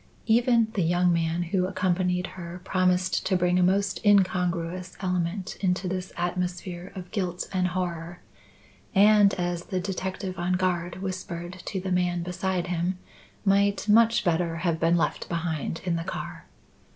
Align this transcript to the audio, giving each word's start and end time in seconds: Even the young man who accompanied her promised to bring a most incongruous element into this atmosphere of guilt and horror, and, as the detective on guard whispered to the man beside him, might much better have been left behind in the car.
Even 0.25 0.69
the 0.73 0.81
young 0.81 1.13
man 1.13 1.43
who 1.43 1.67
accompanied 1.67 2.25
her 2.33 2.59
promised 2.63 3.23
to 3.27 3.37
bring 3.37 3.59
a 3.59 3.61
most 3.61 4.03
incongruous 4.03 4.97
element 4.99 5.57
into 5.59 5.87
this 5.87 6.11
atmosphere 6.17 6.91
of 6.95 7.11
guilt 7.11 7.47
and 7.53 7.67
horror, 7.67 8.19
and, 8.95 9.35
as 9.35 9.65
the 9.65 9.79
detective 9.79 10.39
on 10.39 10.53
guard 10.53 11.03
whispered 11.03 11.61
to 11.65 11.79
the 11.79 11.91
man 11.91 12.23
beside 12.23 12.65
him, 12.65 12.97
might 13.45 13.87
much 13.87 14.23
better 14.23 14.55
have 14.65 14.79
been 14.79 14.97
left 14.97 15.29
behind 15.29 15.81
in 15.85 15.95
the 15.97 16.03
car. 16.03 16.47